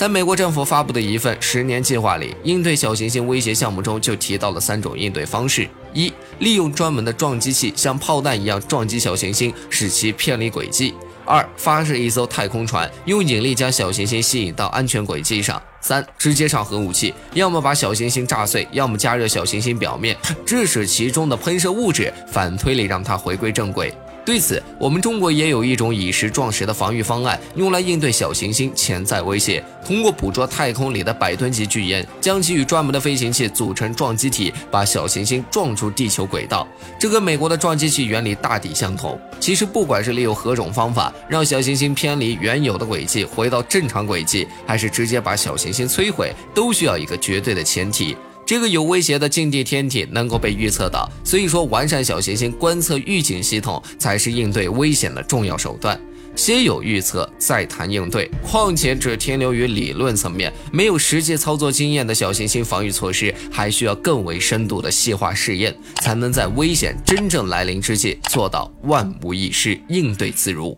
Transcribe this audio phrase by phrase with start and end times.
[0.00, 10.94] 在美国政府发布的一份十年计划里，应对小行星威胁项目中就提到了三种应对方式：一、利用专门的撞击器像炮弹一样撞击小行星，使其偏离轨迹；
[11.26, 23.92] 二、发射一艘太空船，用引力将小行星吸引到安全轨迹上；三、直接上核武器，要么把小行星炸碎，要么加热小行星表面，致使其中的喷射物质反推力让它回归正轨。
[24.24, 29.64] 对此，我们中国也有一种以实撞实的防御方案，用来应对小行星潜在威胁。
[29.84, 36.68] 通过捕捉太空里的百吨级巨岩，将其与专门的飞行器组成撞击体，把小行星撞出地球轨道。
[36.98, 39.18] 这跟美国的撞击器原理大抵相同。
[39.40, 48.16] 其实，不管是利用何种方法让小行星偏离原有的轨迹，回到正常轨迹，还是直接把小行星摧毁，都需要一个绝对的前提。
[48.50, 55.96] 这个有威胁的近地天体能够被预测到，所以说完善小行星观测预警系统才是应对危险的重要手段。
[56.34, 58.28] 先有预测，再谈应对。
[58.42, 70.76] 况且只停留于理论层面，没有实际操作经验的小行星防御措施，还需要更为深度的细化试验，才能在危险真正来临之际做到万无一失，应对自如。